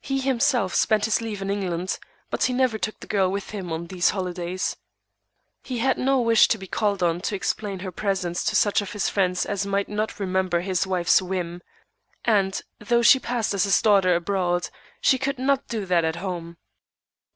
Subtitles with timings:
[0.00, 1.98] He himself spent his leave in England,
[2.30, 4.76] but he never took the girl with him on those holidays.
[5.64, 8.92] He had no wish to be called on to explain her presence to such of
[8.92, 11.62] his friends as might not remember his wife's whim;
[12.24, 14.68] and, though she passed as his daughter abroad,
[15.00, 16.58] she could not do that at home.